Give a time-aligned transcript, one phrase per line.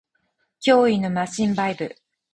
[0.61, 1.95] 脅威のマシンバイブ